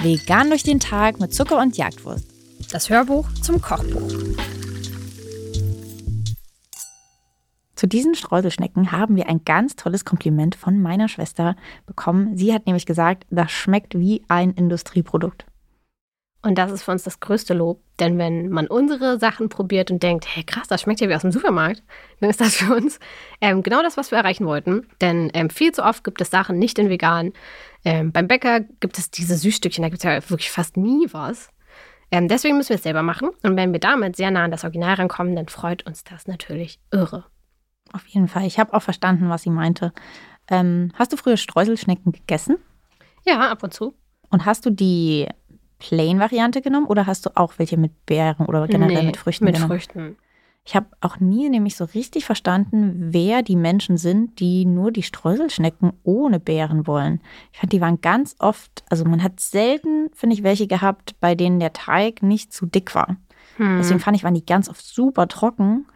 [0.00, 2.24] Vegan durch den Tag mit Zucker und Jagdwurst.
[2.70, 4.12] Das Hörbuch zum Kochbuch.
[7.74, 12.36] Zu diesen Streuselschnecken haben wir ein ganz tolles Kompliment von meiner Schwester bekommen.
[12.36, 15.47] Sie hat nämlich gesagt, das schmeckt wie ein Industrieprodukt.
[16.40, 17.82] Und das ist für uns das größte Lob.
[17.98, 21.22] Denn wenn man unsere Sachen probiert und denkt, hey krass, das schmeckt ja wie aus
[21.22, 21.82] dem Supermarkt,
[22.20, 23.00] dann ist das für uns
[23.40, 24.86] ähm, genau das, was wir erreichen wollten.
[25.00, 27.32] Denn ähm, viel zu oft gibt es Sachen nicht in vegan.
[27.84, 31.50] Ähm, beim Bäcker gibt es diese Süßstückchen, da gibt es ja wirklich fast nie was.
[32.10, 33.30] Ähm, deswegen müssen wir es selber machen.
[33.42, 36.80] Und wenn wir damit sehr nah an das Original rankommen, dann freut uns das natürlich
[36.92, 37.26] irre.
[37.92, 38.46] Auf jeden Fall.
[38.46, 39.92] Ich habe auch verstanden, was sie meinte.
[40.48, 42.58] Ähm, hast du früher Streuselschnecken gegessen?
[43.26, 43.94] Ja, ab und zu.
[44.30, 45.26] Und hast du die
[45.78, 49.54] Plain-Variante genommen oder hast du auch welche mit Beeren oder generell Nee, mit Früchten Mit
[49.54, 49.70] genommen?
[49.72, 50.16] Früchten.
[50.68, 55.02] Ich habe auch nie nämlich so richtig verstanden, wer die Menschen sind, die nur die
[55.02, 57.22] Streuselschnecken ohne Beeren wollen.
[57.52, 61.34] Ich fand, die waren ganz oft, also man hat selten, finde ich, welche gehabt, bei
[61.34, 63.16] denen der Teig nicht zu dick war.
[63.56, 63.78] Hm.
[63.78, 65.86] Deswegen fand ich, waren die ganz oft super trocken.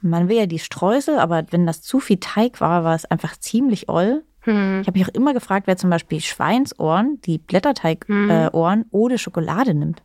[0.00, 3.36] Man will ja die Streusel, aber wenn das zu viel Teig war, war es einfach
[3.36, 4.24] ziemlich oll.
[4.42, 4.80] Hm.
[4.82, 8.30] Ich habe mich auch immer gefragt, wer zum Beispiel Schweinsohren, die Blätterteigohren, Mhm.
[8.30, 10.02] äh, ohne Schokolade nimmt.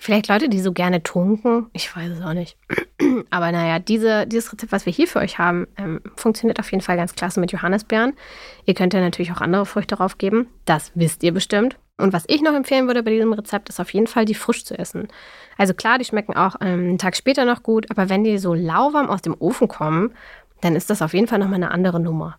[0.00, 1.66] Vielleicht Leute, die so gerne tunken.
[1.72, 2.56] Ich weiß es auch nicht.
[3.30, 6.82] Aber naja, diese, dieses Rezept, was wir hier für euch haben, ähm, funktioniert auf jeden
[6.82, 8.12] Fall ganz klasse mit Johannisbeeren.
[8.64, 10.46] Ihr könnt ja natürlich auch andere Früchte drauf geben.
[10.66, 11.78] Das wisst ihr bestimmt.
[11.96, 14.64] Und was ich noch empfehlen würde bei diesem Rezept, ist auf jeden Fall, die frisch
[14.64, 15.08] zu essen.
[15.56, 18.54] Also klar, die schmecken auch ähm, einen Tag später noch gut, aber wenn die so
[18.54, 20.12] lauwarm aus dem Ofen kommen,
[20.60, 22.36] dann ist das auf jeden Fall nochmal eine andere Nummer.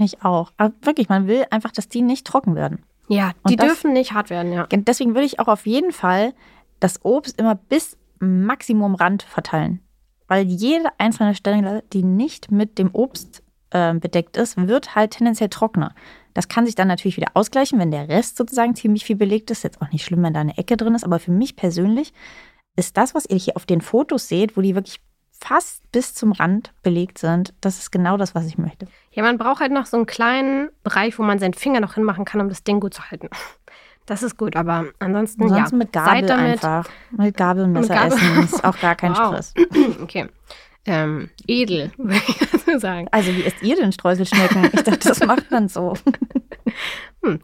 [0.00, 0.52] Ich auch.
[0.56, 2.82] Aber wirklich, man will einfach, dass die nicht trocken werden.
[3.08, 4.66] Ja, die das- dürfen nicht hart werden, ja.
[4.70, 6.32] Deswegen würde ich auch auf jeden Fall
[6.78, 9.80] das Obst immer bis Maximum Rand verteilen.
[10.28, 15.48] Weil jede einzelne Stelle, die nicht mit dem Obst äh, bedeckt ist, wird halt tendenziell
[15.48, 15.94] trockener.
[16.34, 19.64] Das kann sich dann natürlich wieder ausgleichen, wenn der Rest sozusagen ziemlich viel belegt ist.
[19.64, 22.12] Jetzt auch nicht schlimm, wenn da eine Ecke drin ist, aber für mich persönlich
[22.76, 25.00] ist das, was ihr hier auf den Fotos seht, wo die wirklich
[25.42, 28.86] fast bis zum Rand belegt sind, das ist genau das, was ich möchte.
[29.12, 32.24] Ja, man braucht halt noch so einen kleinen Bereich, wo man seinen Finger noch hinmachen
[32.24, 33.28] kann, um das Ding gut zu halten.
[34.06, 35.78] Das ist gut, aber ansonsten, Ansonsten ja.
[35.78, 36.88] mit Gabel damit, einfach.
[37.10, 38.12] Mit Gabel und Messer Gabel.
[38.18, 39.28] essen ist auch gar kein Wow.
[39.28, 39.54] Stress.
[40.02, 40.28] Okay.
[40.86, 43.06] Ähm, edel, würde ich dazu sagen.
[43.12, 44.64] Also, wie esst ihr denn Streuselschnecken?
[44.72, 45.94] Ich dachte, das macht man so.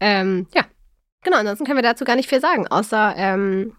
[0.00, 0.62] Ähm, ja,
[1.22, 3.74] genau, ansonsten können wir dazu gar nicht viel sagen, außer ähm,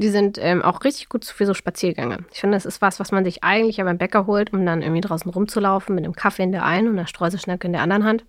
[0.00, 2.18] die sind ähm, auch richtig gut für so Spaziergänge.
[2.32, 4.82] Ich finde, das ist was, was man sich eigentlich ja beim Bäcker holt, um dann
[4.82, 8.04] irgendwie draußen rumzulaufen mit einem Kaffee in der einen und einer Streuselschnecke in der anderen
[8.04, 8.24] Hand.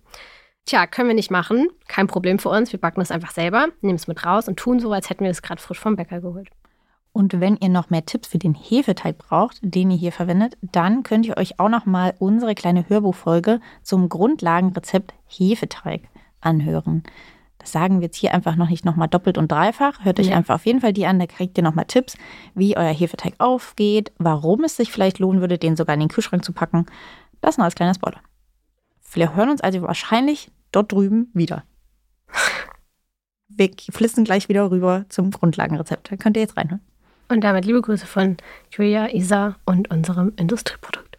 [0.66, 1.68] Tja, können wir nicht machen.
[1.88, 2.72] Kein Problem für uns.
[2.72, 5.30] Wir backen das einfach selber, nehmen es mit raus und tun so, als hätten wir
[5.30, 6.50] es gerade frisch vom Bäcker geholt.
[7.12, 11.02] Und wenn ihr noch mehr Tipps für den Hefeteig braucht, den ihr hier verwendet, dann
[11.02, 16.02] könnt ihr euch auch noch mal unsere kleine Hörbuchfolge zum Grundlagenrezept Hefeteig
[16.40, 17.02] anhören.
[17.62, 20.04] Das sagen wir jetzt hier einfach noch nicht nochmal doppelt und dreifach.
[20.04, 20.36] Hört euch Ja.
[20.36, 22.16] einfach auf jeden Fall die an, da kriegt ihr nochmal Tipps,
[22.54, 26.44] wie euer Hefeteig aufgeht, warum es sich vielleicht lohnen würde, den sogar in den Kühlschrank
[26.44, 26.86] zu packen.
[27.40, 28.20] Das nur als kleiner Spoiler.
[29.14, 31.62] Wir hören uns also wahrscheinlich dort drüben wieder.
[33.48, 36.10] Wir flitzen gleich wieder rüber zum Grundlagenrezept.
[36.10, 36.80] Da könnt ihr jetzt reinhören.
[37.28, 38.36] Und damit liebe Grüße von
[38.70, 41.11] Julia, Isa und unserem Industrieprodukt.